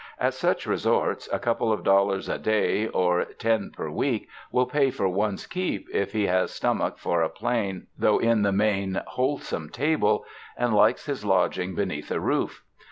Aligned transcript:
At 0.19 0.33
such 0.33 0.65
resorts, 0.65 1.29
a 1.31 1.37
couple 1.37 1.71
of 1.71 1.83
dollars 1.83 2.27
a 2.27 2.39
day 2.39 2.87
166 2.87 3.37
THE 3.43 3.49
FRANCISCAN 3.51 3.69
MISSIONS 3.69 3.69
or 3.69 3.69
ten 3.77 3.91
per 3.91 3.95
week 3.95 4.29
will 4.51 4.65
pay 4.65 4.89
for 4.89 5.07
one's 5.07 5.45
keep 5.45 5.87
if 5.93 6.13
he 6.13 6.25
has 6.25 6.49
stomach 6.49 6.97
for 6.97 7.21
a 7.21 7.29
plain, 7.29 7.85
though 7.95 8.17
in 8.17 8.41
the 8.41 8.51
main 8.51 9.03
wholesome 9.05 9.69
table, 9.69 10.25
and 10.57 10.73
likes 10.73 11.05
his 11.05 11.23
lodging 11.23 11.75
beneath 11.75 12.09
a 12.09 12.19
roof. 12.19 12.63